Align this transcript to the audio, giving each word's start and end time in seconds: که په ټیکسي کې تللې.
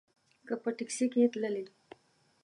که 0.47 0.53
په 0.61 0.69
ټیکسي 0.77 1.05
کې 1.13 1.31
تللې. 1.33 1.65